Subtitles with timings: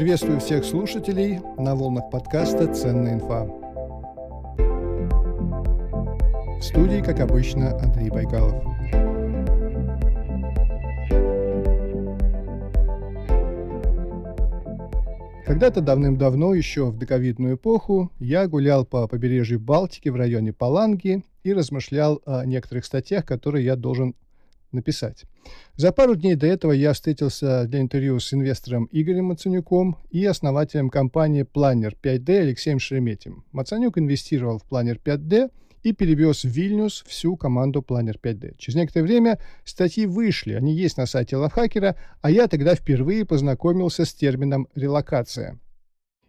[0.00, 3.44] Приветствую всех слушателей на волнах подкаста «Ценная инфа».
[6.58, 8.64] В студии, как обычно, Андрей Байкалов.
[15.44, 21.52] Когда-то давным-давно, еще в доковидную эпоху, я гулял по побережью Балтики в районе Паланги и
[21.52, 24.14] размышлял о некоторых статьях, которые я должен
[24.72, 25.24] написать.
[25.76, 30.90] За пару дней до этого я встретился для интервью с инвестором Игорем Мацанюком и основателем
[30.90, 33.44] компании Planner 5D Алексеем Шереметьевым.
[33.52, 35.50] Мацанюк инвестировал в Planner 5D–
[35.82, 38.56] и перевез в Вильнюс всю команду Planner 5D.
[38.58, 44.04] Через некоторое время статьи вышли, они есть на сайте Лавхакера, а я тогда впервые познакомился
[44.04, 45.58] с термином «релокация».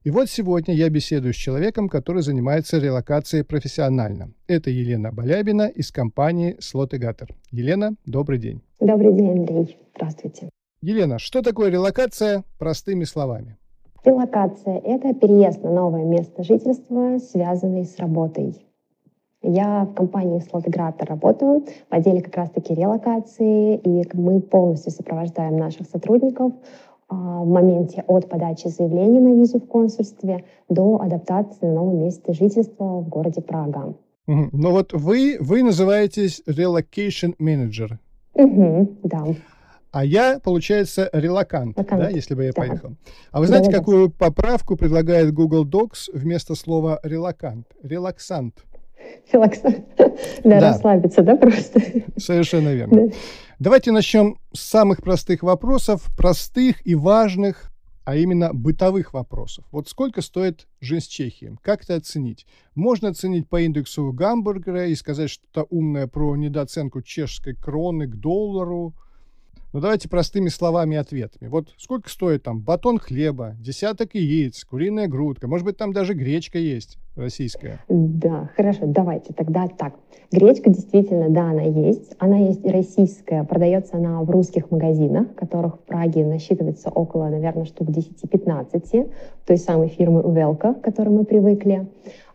[0.04, 4.32] И вот сегодня я беседую с человеком, который занимается релокацией профессионально.
[4.48, 7.30] Это Елена Балябина из компании Слотегатор.
[7.52, 8.64] Елена, добрый день.
[8.80, 9.78] Добрый день, Андрей.
[9.96, 10.50] Здравствуйте.
[10.82, 13.58] Елена, что такое релокация простыми словами?
[14.04, 18.56] Релокация– это переезд на новое место жительства, связанный с работой.
[19.44, 25.88] Я в компании Слотград работаю в отделе как раз-таки релокации, и мы полностью сопровождаем наших
[25.88, 26.54] сотрудников
[27.12, 33.02] в моменте от подачи заявления на визу в консульстве до адаптации на новом месте жительства
[33.02, 33.94] в городе Прага.
[34.28, 34.50] Угу.
[34.54, 37.98] Но вот вы, вы называетесь relocation manager.
[38.34, 39.26] Угу, да.
[39.92, 42.62] А я, получается, релакант, да, если бы я да.
[42.62, 42.92] поехал.
[43.32, 44.14] А вы знаете, да, какую да.
[44.18, 47.68] поправку предлагает Google Docs вместо слова релакант?
[47.84, 48.64] Релаксант.
[49.32, 49.86] Филоксан.
[49.98, 50.12] Да,
[50.44, 51.82] да, расслабиться, да, просто?
[52.18, 53.08] Совершенно верно.
[53.08, 53.14] Да.
[53.60, 57.72] Давайте начнем с самых простых вопросов, простых и важных,
[58.04, 59.66] а именно бытовых вопросов.
[59.72, 61.56] Вот сколько стоит жизнь в Чехии?
[61.62, 62.48] Как это оценить?
[62.74, 68.96] Можно оценить по индексу гамбургера и сказать что-то умное про недооценку чешской кроны к доллару–
[69.74, 71.48] ну, давайте простыми словами и ответами.
[71.48, 76.58] Вот сколько стоит там батон хлеба, десяток яиц, куриная грудка, может быть, там даже гречка
[76.58, 77.80] есть российская?
[77.88, 79.96] Да, хорошо, давайте тогда так.
[80.32, 82.16] Гречка действительно, да, она есть.
[82.20, 83.44] Она есть и российская.
[83.44, 89.12] Продается она в русских магазинах, которых в Праге насчитывается около, наверное, штук 10-15,
[89.46, 91.88] той самой фирмы Увелка, к которой мы привыкли.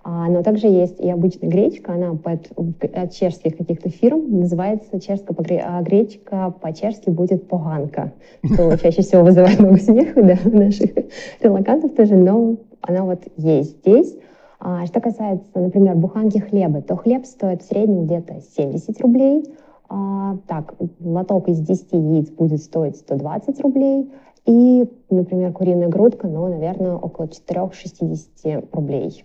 [0.08, 2.48] А, но также есть и обычная гречка, она под,
[2.94, 8.12] от чешских каких-то фирм называется чешская а гречка по-чешски будет поганка,
[8.44, 10.92] что чаще всего вызывает много смеха да, у наших
[11.40, 14.16] релакантов тоже, но она вот есть здесь.
[14.60, 19.44] А, что касается, например, буханки хлеба, то хлеб стоит в среднем где-то 70 рублей.
[19.88, 24.08] А, так, лоток из 10 яиц будет стоить 120 рублей.
[24.44, 29.24] И, например, куриная грудка, ну, наверное, около 4-60 рублей.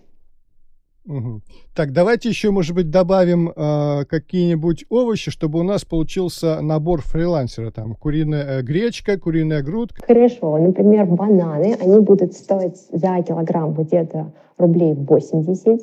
[1.06, 1.40] Угу.
[1.74, 7.70] Так, давайте еще, может быть, добавим э, какие-нибудь овощи, чтобы у нас получился набор фрилансера.
[7.70, 10.00] Там куриная э, гречка, куриная грудка.
[10.06, 10.56] Хорошо.
[10.58, 15.80] Например, бананы, они будут стоить за килограмм где-то рублей 80.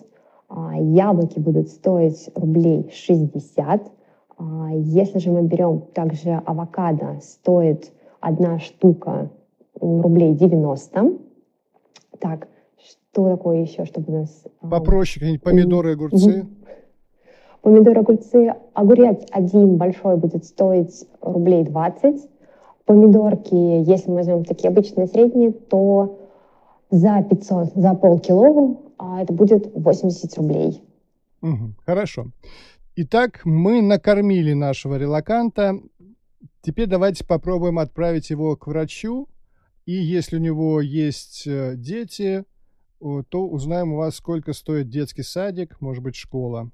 [0.50, 3.92] А, яблоки будут стоить рублей 60.
[4.38, 9.30] А, если же мы берем также авокадо, стоит одна штука
[9.80, 11.18] рублей 90.
[12.20, 12.48] Так,
[13.12, 14.44] что такое еще, чтобы у нас...
[14.62, 16.46] Попроще, какие-нибудь помидоры, огурцы?
[17.62, 18.54] Помидоры, огурцы.
[18.74, 22.30] Огурец один большой будет стоить рублей 20.
[22.86, 26.20] Помидорки, если мы возьмем такие обычные средние, то
[26.90, 30.82] за 500, за полкило, а это будет 80 рублей.
[31.42, 32.28] Угу, хорошо.
[32.96, 35.80] Итак, мы накормили нашего релаканта.
[36.62, 39.28] Теперь давайте попробуем отправить его к врачу.
[39.86, 42.44] И если у него есть э, дети,
[43.00, 46.70] то узнаем у вас, сколько стоит детский садик, может быть, школа.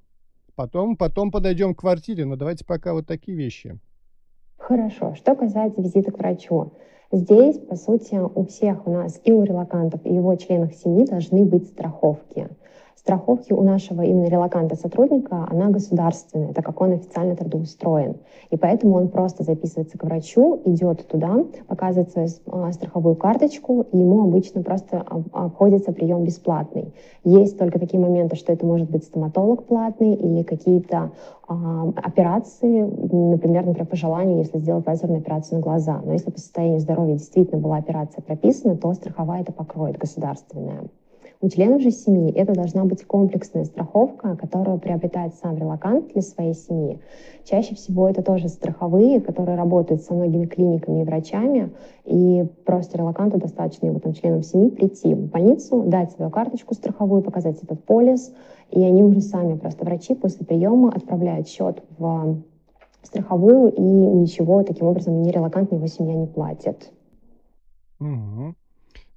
[0.56, 3.80] Потом, потом подойдем к квартире, но давайте пока вот такие вещи.
[4.58, 5.14] Хорошо.
[5.16, 6.74] Что касается визита к врачу.
[7.12, 11.46] Здесь, по сути, у всех у нас и у релакантов, и его членов семьи должны
[11.46, 12.50] быть страховки
[13.06, 18.16] страховки у нашего именно релаканта сотрудника, она государственная, так как он официально трудоустроен.
[18.50, 24.00] И поэтому он просто записывается к врачу, идет туда, показывает свою а, страховую карточку, и
[24.00, 26.96] ему обычно просто обходится прием бесплатный.
[27.24, 31.12] Есть только такие моменты, что это может быть стоматолог платный или какие-то
[31.48, 36.02] а, операции, например, например, по желанию, если сделать лазерную операцию на глаза.
[36.04, 40.86] Но если по состоянию здоровья действительно была операция прописана, то страховая это покроет государственная.
[41.46, 46.56] У членов же семьи это должна быть комплексная страховка, которую приобретает сам релакант для своей
[46.56, 47.00] семьи.
[47.44, 51.72] Чаще всего это тоже страховые, которые работают со многими клиниками и врачами,
[52.04, 57.22] и просто релаканту достаточно его там членам семьи прийти в больницу, дать свою карточку страховую,
[57.22, 58.34] показать этот полис,
[58.72, 62.42] и они уже сами, просто врачи после приема отправляют счет в
[63.04, 66.92] страховую, и ничего таким образом ни релакант, ни его семья не платят.
[68.00, 68.56] Угу.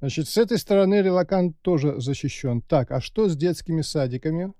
[0.00, 2.62] Значит, с этой стороны релакант тоже защищен.
[2.62, 4.52] Так, а что с детскими садиками?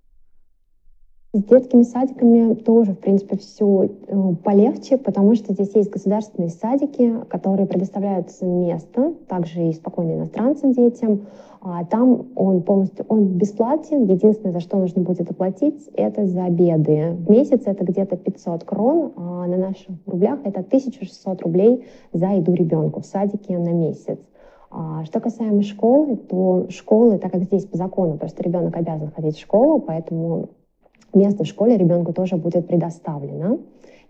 [1.34, 7.14] С детскими садиками тоже, в принципе, все э, полегче, потому что здесь есть государственные садики,
[7.28, 11.26] которые предоставляют место, также и спокойно иностранцам детям.
[11.60, 14.04] А там он полностью он бесплатен.
[14.04, 17.10] Единственное, за что нужно будет оплатить, это за обеды.
[17.10, 22.54] В месяц это где-то 500 крон, а на наших рублях это 1600 рублей за еду
[22.54, 24.18] ребенку в садике на месяц.
[24.70, 29.36] А что касаемо школы, то школы, так как здесь по закону просто ребенок обязан ходить
[29.36, 30.50] в школу, поэтому
[31.14, 33.58] место в школе ребенку тоже будет предоставлено,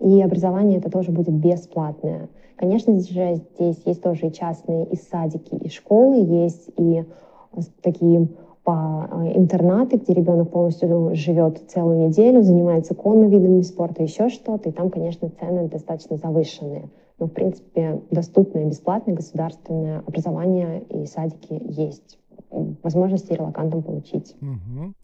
[0.00, 2.28] и образование это тоже будет бесплатное.
[2.56, 7.04] Конечно же, здесь есть тоже и частные и садики, и школы, есть и
[7.52, 8.28] э, такие
[8.64, 14.70] по э, интернаты, где ребенок полностью живет целую неделю, занимается конными видами спорта, еще что-то,
[14.70, 16.88] и там, конечно, цены достаточно завышенные.
[17.18, 22.18] Но, в принципе, доступное бесплатное государственное образование и садики есть.
[22.50, 24.34] Возможности релакантам получить.
[24.40, 24.94] Угу.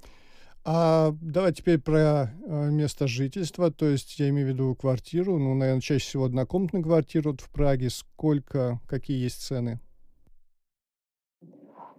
[0.67, 5.55] А давай теперь про э, место жительства, то есть я имею в виду квартиру, ну,
[5.55, 7.91] наверное, чаще всего однокомнатную квартиру вот в Праге.
[7.91, 9.79] Сколько, какие есть цены?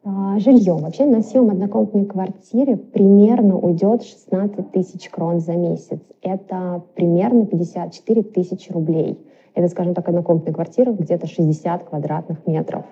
[0.03, 0.73] А, жилье.
[0.73, 5.99] Вообще на съем однокомнатной квартиры примерно уйдет 16 тысяч крон за месяц.
[6.21, 9.19] Это примерно 54 тысячи рублей.
[9.55, 12.85] Это, скажем так, однокомнатная квартира где-то 60 квадратных метров.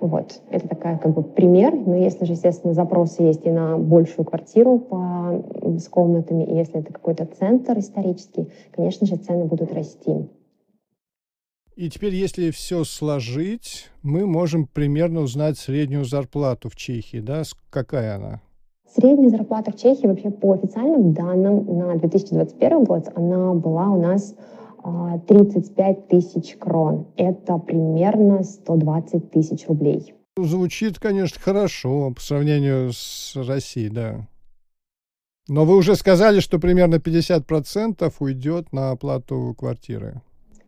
[0.00, 0.42] Вот.
[0.50, 1.74] Это такая как бы пример.
[1.74, 5.42] Но если же, естественно, запросы есть и на большую квартиру по,
[5.78, 10.28] с комнатами, и если это какой-то центр исторический, конечно же, цены будут расти.
[11.76, 17.42] И теперь, если все сложить, мы можем примерно узнать среднюю зарплату в Чехии, да?
[17.70, 18.42] Какая она?
[18.94, 24.36] Средняя зарплата в Чехии вообще по официальным данным на 2021 год, она была у нас
[25.26, 27.06] 35 а, тысяч крон.
[27.16, 30.14] Это примерно 120 тысяч рублей.
[30.36, 34.26] Звучит, конечно, хорошо по сравнению с Россией, да.
[35.48, 40.20] Но вы уже сказали, что примерно 50% уйдет на оплату квартиры.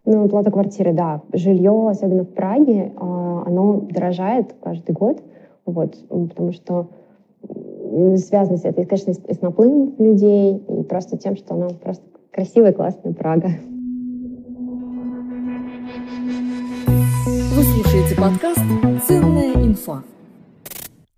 [0.04, 1.22] Ну, оплата квартиры, да.
[1.32, 5.22] Жилье, особенно в Праге, а, оно дорожает каждый год.
[5.64, 6.88] Вот, потому что
[8.16, 13.12] связано с этой, конечно, с наплывом людей и просто тем, что она просто красивая, классная
[13.12, 13.50] Прага.
[17.96, 18.60] Слушаете подкаст
[19.08, 20.04] «Ценная инфа».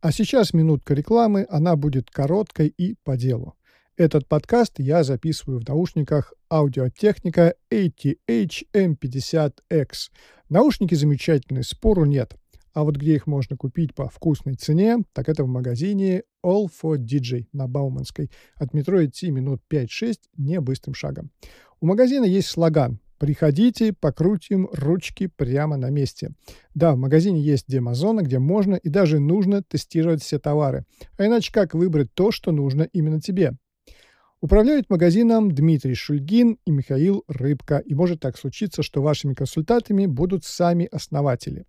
[0.00, 3.56] А сейчас минутка рекламы, она будет короткой и по делу.
[3.96, 9.90] Этот подкаст я записываю в наушниках аудиотехника ATH-M50X.
[10.50, 12.36] Наушники замечательные, спору нет.
[12.74, 16.96] А вот где их можно купить по вкусной цене, так это в магазине All for
[16.96, 18.30] DJ на Бауманской.
[18.54, 21.32] От метро идти минут 5-6 не быстрым шагом.
[21.80, 26.30] У магазина есть слоган Приходите, покрутим ручки прямо на месте.
[26.74, 30.84] Да, в магазине есть демозона, где можно и даже нужно тестировать все товары.
[31.16, 33.54] А иначе как выбрать то, что нужно именно тебе?
[34.40, 37.78] Управляют магазином Дмитрий Шульгин и Михаил Рыбка.
[37.78, 41.64] И может так случиться, что вашими консультантами будут сами основатели.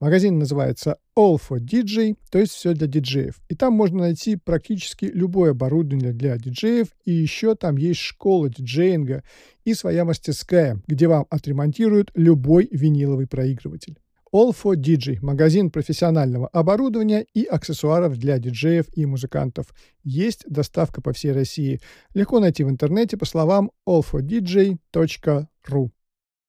[0.00, 3.40] Магазин называется All for DJ, то есть все для диджеев.
[3.48, 9.24] И там можно найти практически любое оборудование для диджеев, и еще там есть школа диджеинга
[9.64, 13.98] и своя мастерская, где вам отремонтируют любой виниловый проигрыватель.
[14.32, 19.74] All for DJ– магазин профессионального оборудования и аксессуаров для диджеев и музыкантов.
[20.04, 21.80] Есть доставка по всей России.
[22.14, 25.90] Легко найти в интернете по словам allfordj.ru.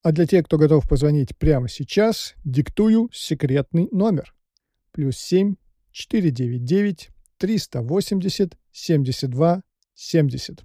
[0.01, 4.33] А для тех, кто готов позвонить прямо сейчас, диктую секретный номер.
[4.93, 5.55] Плюс 7
[5.91, 9.61] 499 380 72
[9.93, 10.63] 70.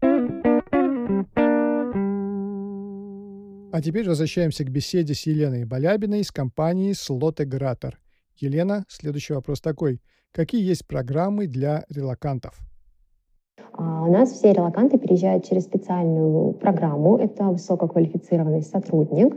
[3.73, 7.99] А теперь возвращаемся к беседе с Еленой Балябиной из компании Слотегратор.
[8.37, 10.01] Елена, следующий вопрос такой.
[10.31, 12.57] Какие есть программы для релакантов?
[13.77, 17.17] А у нас все релаканты переезжают через специальную программу.
[17.17, 19.37] Это высококвалифицированный сотрудник.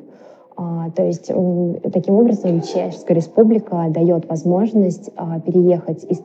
[0.56, 6.22] А, то есть таким образом Чешская республика дает возможность а, переехать из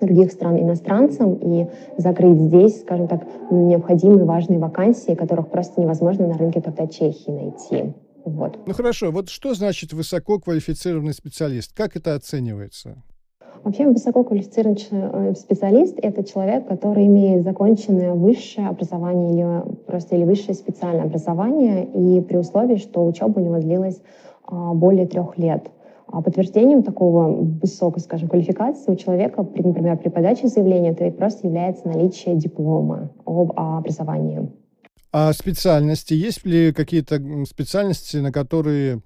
[0.00, 1.66] других стран иностранцам и
[1.98, 7.92] закрыть здесь, скажем так, необходимые важные вакансии, которых просто невозможно на рынке тогда Чехии найти.
[8.24, 8.58] Вот.
[8.66, 11.74] Ну хорошо, вот что значит высококвалифицированный специалист?
[11.74, 13.02] Как это оценивается?
[13.62, 20.54] Вообще высококвалифицированный э, специалист— это человек, который имеет законченное высшее образование или просто или высшее
[20.54, 24.00] специальное образование, и при условии, что учеба у него длилась
[24.46, 25.70] а, более трех лет.
[26.06, 31.86] А подтверждением такого высокой, скажем, квалификации у человека, например, при подаче заявления, это просто является
[31.86, 34.50] наличие диплома об образовании.
[35.12, 36.14] А специальности?
[36.14, 39.02] Есть ли какие-то специальности, на которые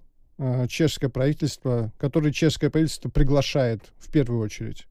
[0.69, 4.87] чешское правительство, которые чешское правительство приглашает в первую очередь?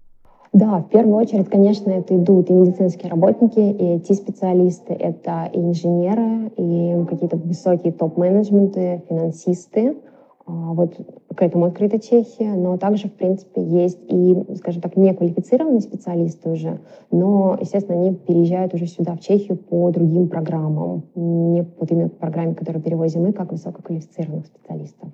[0.53, 6.51] Да, в первую очередь, конечно, это идут и медицинские работники, и IT-специалисты, это и инженеры,
[6.57, 9.97] и какие-то высокие топ-менеджменты, финансисты.
[10.45, 10.93] А, вот
[11.35, 16.81] к этому открыта Чехия, но также, в принципе, есть и, скажем так, неквалифицированные специалисты уже,
[17.09, 22.17] но, естественно, они переезжают уже сюда, в Чехию, по другим программам, не вот именно по
[22.17, 25.09] программе, которую перевозим мы, как высококвалифицированных специалистов.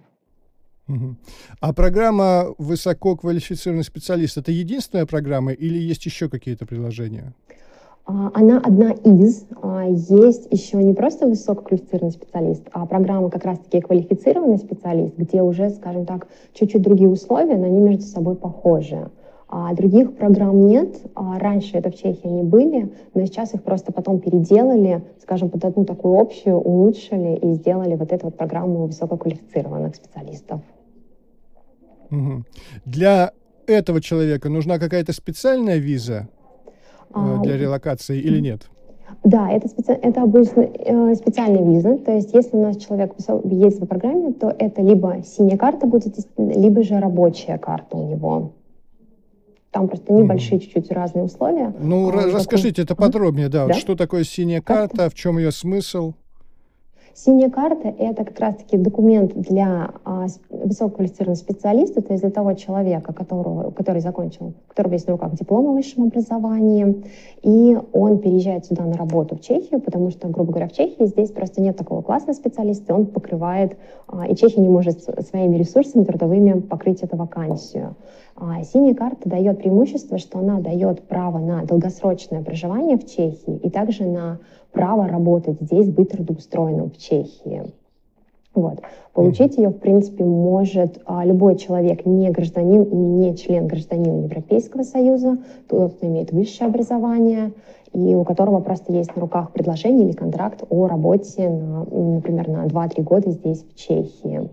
[1.59, 7.33] А программа высококвалифицированный специалист это единственная программа или есть еще какие-то приложения?
[8.05, 9.45] А, она одна из.
[9.61, 15.69] А, есть еще не просто высококвалифицированный специалист, а программа как раз-таки квалифицированный специалист, где уже,
[15.69, 19.09] скажем так, чуть-чуть другие условия, но они между собой похожи.
[19.47, 20.95] А других программ нет.
[21.13, 25.65] А раньше это в Чехии они были, но сейчас их просто потом переделали, скажем, под
[25.65, 30.61] одну такую общую, улучшили и сделали вот эту вот программу высококвалифицированных специалистов.
[32.11, 32.43] Угу.
[32.85, 33.31] Для
[33.67, 36.27] этого человека нужна какая-то специальная виза
[37.09, 38.69] э, а, для релокации или нет?
[39.23, 39.93] Да, это, специ...
[39.93, 41.97] это обычно э, специальная виза.
[41.97, 43.13] То есть, если у нас человек
[43.45, 48.53] есть в программе, то это либо синяя карта будет, либо же рабочая карта у него.
[49.71, 50.61] Там просто небольшие mm.
[50.61, 51.73] чуть-чуть разные условия.
[51.79, 53.07] Ну, а, расскажите такой...
[53.07, 53.67] это подробнее, да.
[53.67, 53.73] да?
[53.73, 56.13] Вот что такое синяя карта, карта, в чем ее смысл?
[57.13, 63.13] Синяя карта— это как раз-таки документ для а, высококвалифицированного специалиста, то есть для того человека,
[63.13, 67.03] которого, который закончил, у которого есть на руках диплом о высшем образовании,
[67.41, 71.31] и он переезжает сюда на работу в Чехию, потому что, грубо говоря, в Чехии здесь
[71.31, 76.59] просто нет такого классного специалиста, он покрывает, а, и Чехия не может своими ресурсами трудовыми
[76.59, 77.95] покрыть эту вакансию.
[78.41, 83.69] А синяя карта дает преимущество, что она дает право на долгосрочное проживание в Чехии и
[83.69, 84.39] также на
[84.71, 87.63] право работать здесь, быть трудоустроенным в Чехии.
[88.53, 88.81] Вот.
[89.13, 94.83] Получить ее, в принципе, может а, любой человек, не гражданин и не член гражданина Европейского
[94.83, 97.51] Союза, тот, кто имеет высшее образование,
[97.93, 102.65] и у которого просто есть на руках предложение или контракт о работе, на, например, на
[102.65, 104.49] 2-3 года здесь, в Чехии.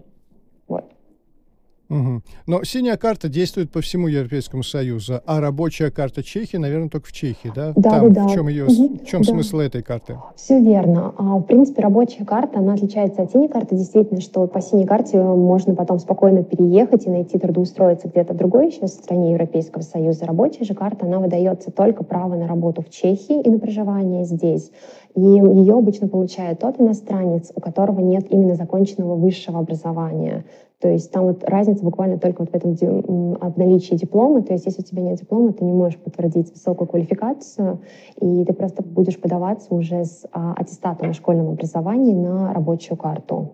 [1.88, 2.22] Угу.
[2.46, 7.12] Но синяя карта действует по всему Европейскому Союзу, а рабочая карта Чехии, наверное, только в
[7.12, 7.72] Чехии, да?
[7.76, 8.26] Да, Там, да.
[8.26, 8.98] В чем, ее, угу.
[8.98, 9.32] в чем да.
[9.32, 10.18] смысл этой карты?
[10.34, 11.14] Все верно.
[11.16, 15.22] А, в принципе, рабочая карта, она отличается от синей карты, действительно, что по синей карте
[15.22, 20.26] можно потом спокойно переехать и найти трудоустроиться где-то в другой еще стране Европейского Союза.
[20.26, 24.70] Рабочая же карта, она выдается только право на работу в Чехии и на проживание здесь.
[25.14, 30.44] И ее обычно получает тот иностранец, у которого нет именно законченного высшего образования.
[30.80, 34.42] То есть там вот разница буквально только вот в этом от наличия диплома.
[34.42, 37.80] То есть если у тебя нет диплома, ты не можешь подтвердить высокую квалификацию,
[38.20, 43.52] и ты просто будешь подаваться уже с а, аттестатом о школьном образовании на рабочую карту.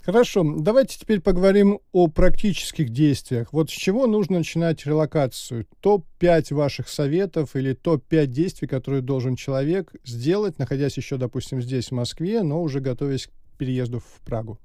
[0.00, 3.54] Хорошо, давайте теперь поговорим о практических действиях.
[3.54, 5.66] Вот с чего нужно начинать релокацию?
[5.80, 11.92] Топ-5 ваших советов или топ-5 действий, которые должен человек сделать, находясь еще, допустим, здесь, в
[11.92, 14.58] Москве, но уже готовясь к переезду в Прагу?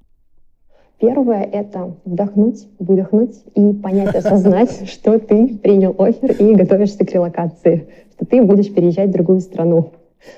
[0.99, 7.87] Первое— это вдохнуть, выдохнуть и понять, осознать, что ты принял офер и готовишься к релокации,
[8.15, 9.91] что ты будешь переезжать в другую страну.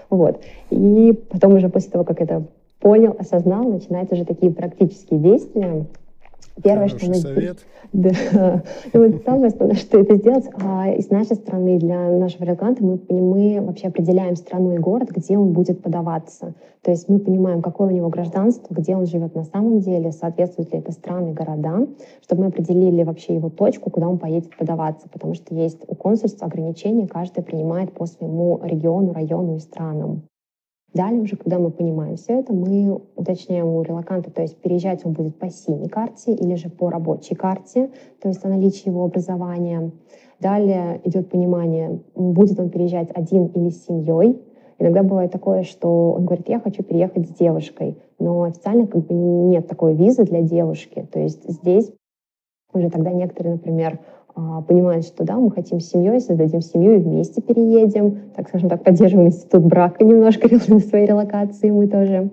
[0.09, 0.41] Вот.
[0.69, 2.43] И потом уже после того, как это
[2.79, 5.85] понял, осознал, начинаются уже такие практические действия,
[6.63, 7.15] Первое, Хороший что мы...
[7.15, 7.57] совет.
[7.93, 8.63] Да.
[8.93, 12.81] Ну, вот самое основное, что это сделать, а, и с нашей стороны, для нашего релаканта,
[12.85, 16.53] мы, мы вообще определяем страну и город, где он будет подаваться.
[16.83, 20.71] То есть мы понимаем, какое у него гражданство, где он живет на самом деле, соответствуют
[20.71, 21.85] ли это страны, города,
[22.23, 25.09] чтобы мы определили вообще его точку, куда он поедет подаваться.
[25.09, 30.23] Потому что есть у консульства ограничения, каждый принимает по своему региону, району и странам.
[30.93, 35.13] Далее уже, когда мы понимаем все это, мы уточняем у релаканта, то есть переезжать он
[35.13, 37.89] будет по синей карте или же по рабочей карте,
[38.21, 39.91] то есть о наличии его образования.
[40.41, 44.41] Далее идет понимание, будет он переезжать один или с семьей.
[44.79, 49.13] Иногда бывает такое, что он говорит, я хочу переехать с девушкой, но официально как бы
[49.13, 51.07] нет такой визы для девушки.
[51.11, 51.89] То есть здесь
[52.73, 53.99] уже тогда некоторые, например,
[54.33, 58.83] понимают, что да, мы хотим с семьей, создадим семью и вместе переедем, так скажем так,
[58.83, 62.29] поддерживаем институт брака немножко на своей релокации мы тоже.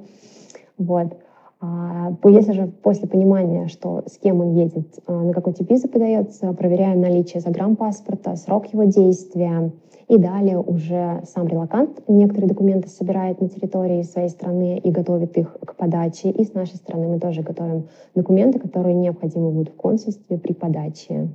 [0.79, 1.17] Вот.
[1.61, 5.89] А, если же после понимания, что с кем он едет, а, на какой тип визы
[5.89, 9.73] подается, проверяем наличие загранпаспорта, срок его действия,
[10.07, 15.57] и далее уже сам релакант некоторые документы собирает на территории своей страны и готовит их
[15.67, 16.31] к подаче.
[16.31, 21.29] И с нашей стороны мы тоже готовим документы, которые необходимы будут в консульстве при подаче.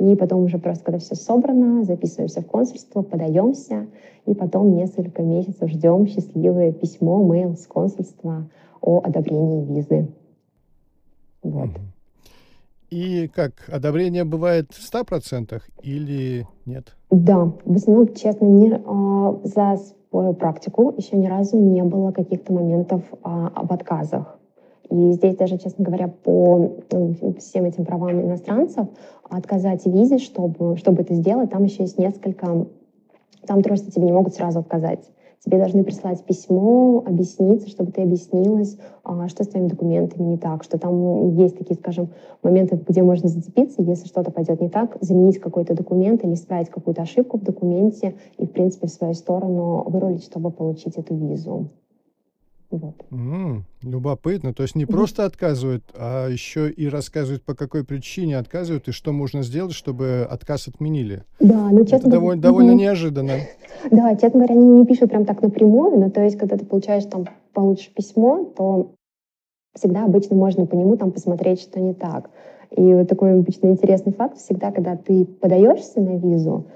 [0.00, 3.86] И потом уже просто, когда все собрано, записываемся в консульство, подаемся,
[4.24, 8.48] и потом несколько месяцев ждем счастливое письмо, мейл с консульства
[8.80, 10.08] о одобрении визы.
[11.42, 11.68] Вот.
[12.88, 16.96] И как, одобрение бывает в 100% или нет?
[17.10, 19.78] Да, в основном, честно, не, а, за
[20.08, 24.39] свою практику еще ни разу не было каких-то моментов а, об отказах.
[24.90, 26.72] И здесь даже, честно говоря, по
[27.38, 28.88] всем этим правам иностранцев
[29.28, 32.66] отказать в визе, чтобы, чтобы это сделать, там еще есть несколько...
[33.46, 35.00] Там просто тебе не могут сразу отказать.
[35.42, 40.62] Тебе должны прислать письмо, объясниться, чтобы ты объяснилась, а, что с твоими документами не так,
[40.62, 42.10] что там есть такие, скажем,
[42.42, 47.02] моменты, где можно зацепиться, если что-то пойдет не так, заменить какой-то документ или исправить какую-то
[47.02, 51.70] ошибку в документе и, в принципе, в свою сторону вырулить, чтобы получить эту визу.
[52.70, 52.94] Вот.
[53.10, 54.54] Mm, любопытно.
[54.54, 59.12] То есть не просто отказывают, а еще и рассказывают, по какой причине отказывают и что
[59.12, 61.24] можно сделать, чтобы отказ отменили.
[61.40, 62.08] Да, ну честно...
[62.08, 63.38] Это довольно, довольно неожиданно.
[63.90, 67.04] Да, честно говоря, они не пишут прям так напрямую, но то есть, когда ты получаешь
[67.06, 68.92] там, получишь письмо, то
[69.74, 72.30] всегда обычно можно по нему там посмотреть, что не так.
[72.76, 76.66] И вот такой обычно интересный факт, всегда, когда ты подаешься на визу,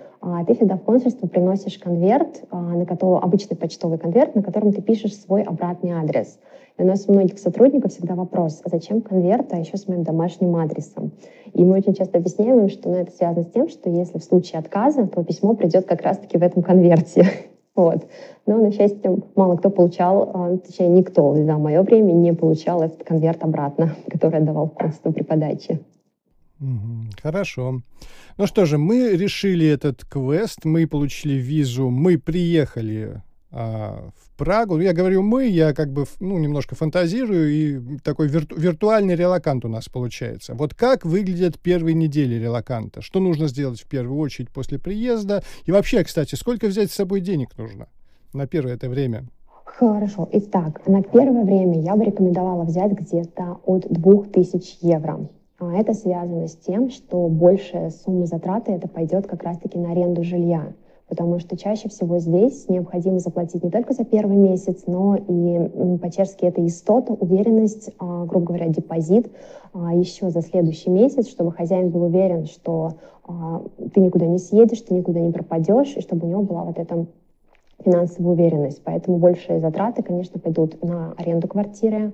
[0.47, 4.81] ты всегда в консульство приносишь конверт, а, на котором, обычный почтовый конверт, на котором ты
[4.81, 6.39] пишешь свой обратный адрес.
[6.79, 10.03] И у нас у многих сотрудников всегда вопрос, а зачем конверт, а еще с моим
[10.03, 11.13] домашним адресом?
[11.53, 14.25] И мы очень часто объясняем им, что ну, это связано с тем, что если в
[14.25, 17.27] случае отказа, то письмо придет как раз-таки в этом конверте.
[17.77, 18.07] Вот.
[18.47, 23.03] Но, на счастье, мало кто получал, а, точнее, никто за мое время не получал этот
[23.03, 25.81] конверт обратно, который отдавал в консульство при подаче.
[27.23, 27.83] Хорошо.
[28.37, 33.23] Ну что же, мы решили этот квест, мы получили визу, мы приехали
[33.57, 34.81] а, в Прагу.
[34.81, 39.69] Я говорю мы, я как бы ну, немножко фантазирую, и такой вирту виртуальный релакант у
[39.69, 40.55] нас получается.
[40.55, 43.01] Вот как выглядят первые недели релаканта?
[43.01, 45.45] Что нужно сделать в первую очередь после приезда?
[45.67, 47.87] И вообще, кстати, сколько взять с собой денег нужно
[48.33, 49.25] на первое это время?
[49.65, 50.29] Хорошо.
[50.33, 55.29] Итак, на первое время я бы рекомендовала взять где-то от 2000 евро.
[55.71, 60.23] А это связано с тем, что большая сумма затраты это пойдет как раз-таки на аренду
[60.23, 60.73] жилья.
[61.09, 66.45] Потому что чаще всего здесь необходимо заплатить не только за первый месяц, но и по-чешски
[66.45, 69.31] это истота, уверенность, а, грубо говоря, депозит
[69.73, 72.95] а, еще за следующий месяц, чтобы хозяин был уверен, что
[73.95, 77.07] ты никуда не съедешь, ты никуда не пропадешь, и чтобы у него была вот эта
[77.83, 78.83] финансовая уверенность.
[78.85, 82.13] Поэтому большие затраты, конечно, пойдут на аренду квартиры,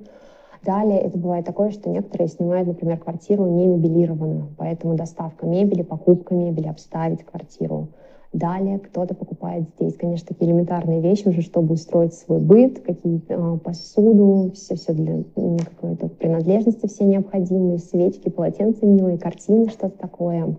[0.64, 6.34] Далее это бывает такое, что некоторые снимают, например, квартиру не мебелированную, поэтому доставка мебели, покупка
[6.34, 7.88] мебели, обставить квартиру.
[8.32, 13.56] Далее кто-то покупает здесь, конечно, такие элементарные вещи уже, чтобы устроить свой быт, какие-то а,
[13.56, 15.24] посуду, все, все для
[15.64, 20.54] какой-то принадлежности все необходимые, свечки, полотенца милые, картины, что-то такое.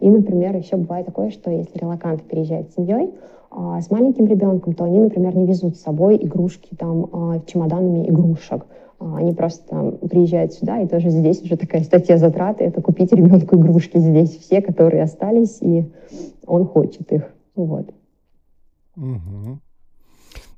[0.00, 3.14] И, например, еще бывает такое, что если релакант переезжает с семьей,
[3.50, 8.08] а, с маленьким ребенком, то они, например, не везут с собой игрушки там а, чемоданами
[8.08, 8.66] игрушек.
[9.00, 13.56] А, они просто приезжают сюда, и тоже здесь уже такая статья затраты, это купить ребенку
[13.56, 15.90] игрушки здесь, все, которые остались, и
[16.46, 17.24] он хочет их.
[17.56, 17.88] Вот.
[18.96, 19.58] Угу.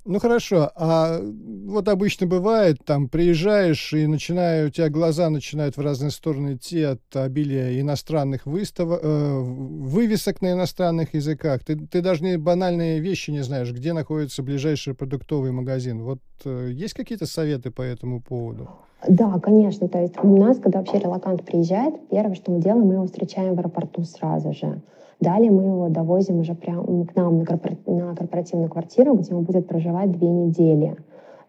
[0.04, 1.20] Ну хорошо, а
[1.66, 6.82] вот обычно бывает, там приезжаешь и начинаю, у тебя глаза начинают в разные стороны идти
[6.82, 11.64] от обилия иностранных выставок, э, вывесок на иностранных языках.
[11.64, 16.02] Ты, ты даже не банальные вещи не знаешь, где находится ближайший продуктовый магазин.
[16.02, 18.68] Вот э, есть какие-то советы по этому поводу?
[19.08, 19.88] Да, конечно.
[19.88, 23.54] То есть у нас, когда вообще релакант приезжает, первое, что мы делаем, мы его встречаем
[23.54, 24.80] в аэропорту сразу же.
[25.20, 30.10] Далее мы его довозим уже прямо к нам на, корпоративную квартиру, где он будет проживать
[30.10, 30.96] две недели.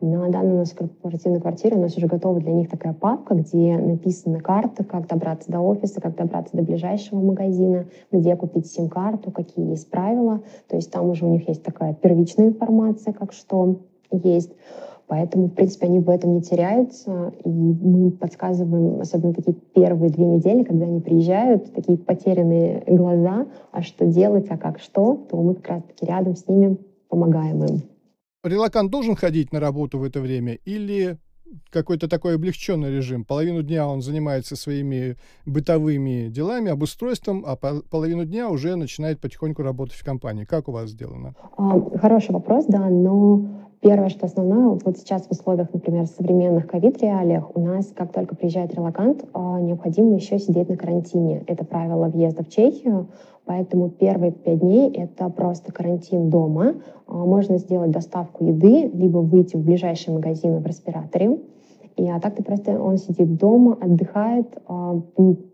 [0.05, 3.77] На данной у нас корпоративной квартире у нас уже готова для них такая папка, где
[3.77, 9.69] написана карта, как добраться до офиса, как добраться до ближайшего магазина, где купить сим-карту, какие
[9.69, 10.41] есть правила.
[10.67, 13.79] То есть там уже у них есть такая первичная информация, как что
[14.11, 14.51] есть.
[15.07, 17.31] Поэтому, в принципе, они в этом не теряются.
[17.45, 23.81] И мы подсказываем, особенно такие первые две недели, когда они приезжают, такие потерянные глаза, а
[23.81, 26.75] что делать, а как что, то мы как раз-таки рядом с ними
[27.07, 27.92] помогаем им.
[28.43, 31.17] Релакант должен ходить на работу в это время или
[31.69, 33.23] какой-то такой облегченный режим.
[33.23, 39.95] Половину дня он занимается своими бытовыми делами, обустройством, а половину дня уже начинает потихоньку работать
[39.95, 40.43] в компании.
[40.43, 41.35] Как у вас сделано?
[41.57, 47.53] А, хороший вопрос, да, но Первое, что основное, вот сейчас в условиях, например, современных ковид-реалиях,
[47.53, 51.43] у нас, как только приезжает релакант, а, необходимо еще сидеть на карантине.
[51.47, 53.09] Это правило въезда в Чехию,
[53.43, 56.75] поэтому первые пять дней— это просто карантин дома.
[57.07, 61.39] А, можно сделать доставку еды, либо выйти в ближайший магазин в респираторе,
[61.97, 65.01] и, а так ты просто, он сидит дома, отдыхает, а,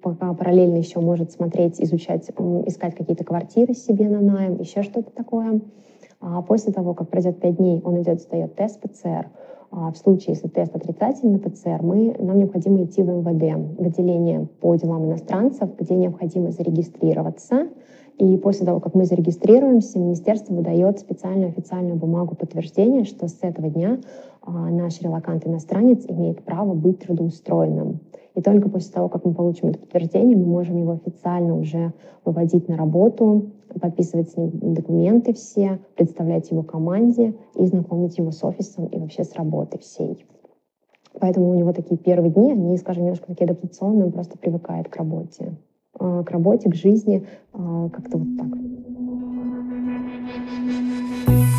[0.04, 2.30] пока параллельно еще может смотреть, изучать,
[2.68, 5.62] искать какие-то квартиры себе на найм, еще что-то такое.
[6.22, 9.30] А после того, как пройдет 5 дней, он идет, сдает тест ПЦР.
[9.72, 14.48] А в случае, если тест отрицательный ПЦР, мы, нам необходимо идти в МВД, в отделение
[14.60, 17.68] по делам иностранцев, где необходимо зарегистрироваться.
[18.20, 23.70] И после того, как мы зарегистрируемся, министерство выдает специальную официальную бумагу подтверждения, что с этого
[23.70, 24.02] дня
[24.42, 28.02] а, наш релакант-иностранец имеет право быть трудоустроенным.
[28.36, 31.94] И только после того, как мы получим это подтверждение, мы можем его официально уже
[32.26, 38.44] выводить на работу, подписывать с ним документы все, представлять его команде и знакомить его с
[38.44, 40.26] офисом и вообще с работой всей.
[41.22, 44.96] Поэтому у него такие первые дни, они, скажем, немножко такие адаптационные, он просто привыкает к
[44.98, 45.54] работе.
[46.00, 48.48] А, к работе, к жизни, а, как-то вот так.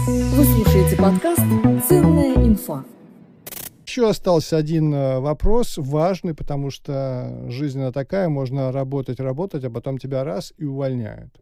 [0.09, 1.43] Вы слушаете подкаст
[1.87, 2.85] «Ценная инфа».
[3.87, 9.71] Еще остался один э, вопрос, важный, потому что жизнь она такая, можно работать, работать, а
[9.71, 11.35] потом тебя раз и увольняют.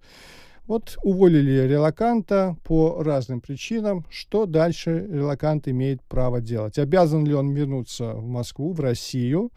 [0.67, 4.07] Вот уволили релаканта по разным причинам.
[4.11, 6.79] Что дальше релакант имеет право делать?
[6.79, 9.53] Обязан ли он вернуться в Москву, в Россию?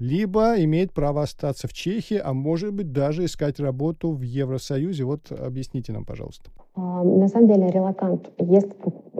[0.00, 5.04] Либо имеет право остаться в Чехии, а может быть даже искать работу в Евросоюзе.
[5.04, 6.50] Вот объясните нам, пожалуйста.
[6.74, 8.72] А, на самом деле релакант, если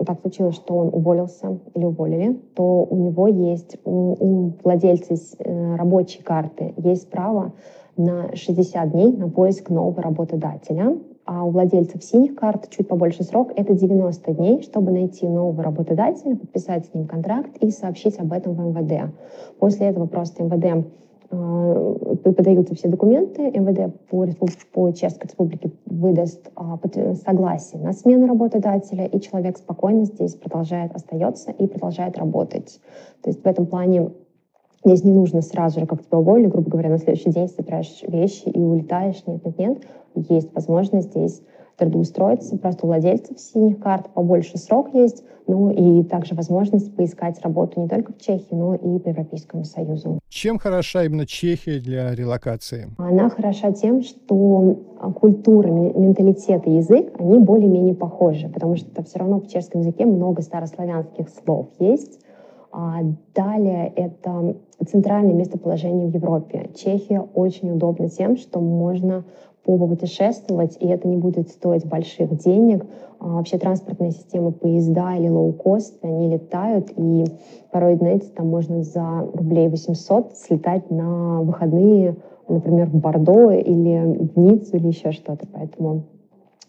[0.06, 6.22] так случилось, что он уволился или уволили, то у него есть, у владельца э, рабочей
[6.22, 7.52] карты есть право
[7.96, 10.96] на 60 дней на поиск нового работодателя
[11.30, 16.34] а у владельцев синих карт чуть побольше срок— это 90 дней, чтобы найти нового работодателя,
[16.34, 19.14] подписать с ним контракт и сообщить об этом в МВД.
[19.60, 20.84] После этого просто МВД
[21.30, 24.26] э, подаются все документы, МВД по,
[24.72, 26.50] по Чешской Республике выдаст
[26.96, 32.80] э, согласие на смену работодателя, и человек спокойно здесь продолжает, остается и продолжает работать.
[33.22, 34.10] То есть в этом плане
[34.82, 38.48] Здесь не нужно сразу же, как тебя уволили, грубо говоря, на следующий день собираешь вещи
[38.48, 39.22] и улетаешь.
[39.26, 39.78] Нет, нет, нет.
[40.14, 41.42] Есть возможность здесь
[41.76, 42.58] трудоустроиться.
[42.58, 45.24] Просто у владельцев синих карт побольше срок есть.
[45.46, 50.20] Ну и также возможность поискать работу не только в Чехии, но и по Европейскому Союзу.
[50.28, 52.88] Чем хороша именно Чехия для релокации?
[52.98, 54.78] Она хороша тем, что
[55.16, 60.42] культура, менталитет и язык, они более-менее похожи, потому что все равно в чешском языке много
[60.42, 62.20] старославянских слов есть.
[62.72, 63.00] А
[63.34, 64.54] далее это
[64.86, 66.70] центральное местоположение в Европе.
[66.76, 69.24] Чехия очень удобна тем, что можно
[69.64, 72.84] попутешествовать, и это не будет стоить больших денег.
[73.18, 77.24] А вообще транспортная система поезда или лоукост, они летают, и
[77.70, 82.16] порой, знаете, там можно за рублей 800 слетать на выходные,
[82.48, 85.46] например, в Бордо или в Ниццу или еще что-то.
[85.52, 86.04] Поэтому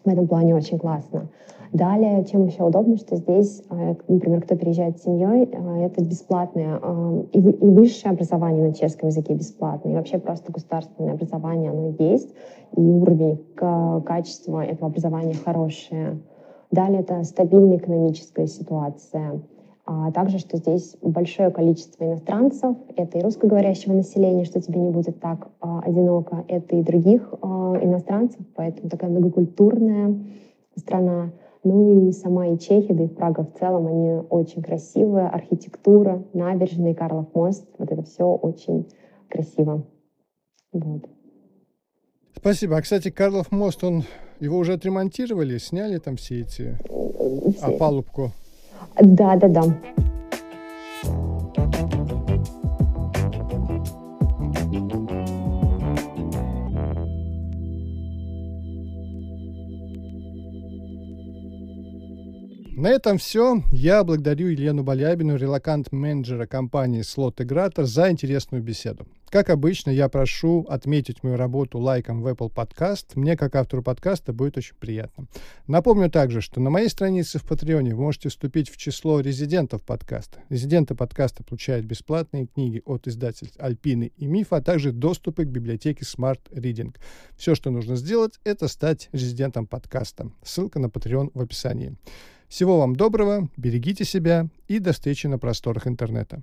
[0.04, 1.28] в этом плане очень классно.
[1.72, 6.78] Далее, чем еще удобно, что здесь, э, например, кто переезжает с семьей, э, это бесплатное
[6.82, 12.34] э, и высшее образование на чешском языке бесплатное, и вообще просто государственное образование, оно есть,
[12.76, 13.42] и уровень
[14.04, 16.20] качества этого образования хорошее.
[16.70, 19.40] Далее это стабильная экономическая ситуация.
[19.84, 25.20] А также, что здесь большое количество иностранцев, это и русскоговорящего населения, что тебе не будет
[25.20, 30.18] так а, одиноко, это и других а, иностранцев, поэтому такая многокультурная
[30.76, 31.32] страна.
[31.64, 35.28] Ну и сама и Чехия, да и Прага в целом, они очень красивые.
[35.28, 38.88] Архитектура, набережные, Карлов мост, вот это все очень
[39.28, 39.84] красиво.
[40.72, 41.02] Вот.
[42.36, 42.76] Спасибо.
[42.76, 44.02] А, кстати, Карлов мост, он
[44.40, 46.76] его уже отремонтировали, сняли там все эти...
[47.56, 47.66] Все.
[47.66, 48.32] А, палубку?
[49.00, 49.62] Да, да, да.
[62.82, 63.62] На этом все.
[63.70, 69.06] Я благодарю Елену Балябину, релакант-менеджера компании Slot Integrator, за интересную беседу.
[69.30, 73.12] Как обычно, я прошу отметить мою работу лайком в Apple Podcast.
[73.14, 75.28] Мне, как автору подкаста, будет очень приятно.
[75.68, 80.40] Напомню также, что на моей странице в Патреоне вы можете вступить в число резидентов подкаста.
[80.48, 86.04] Резиденты подкаста получают бесплатные книги от издательств Альпины и Миф, а также доступы к библиотеке
[86.04, 86.96] Smart Reading.
[87.36, 90.32] Все, что нужно сделать, это стать резидентом подкаста.
[90.42, 91.96] Ссылка на Patreon в описании.
[92.52, 96.42] Всего вам доброго, берегите себя и до встречи на просторах интернета.